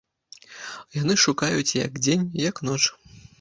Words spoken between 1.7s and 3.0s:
як дзень, як ноч.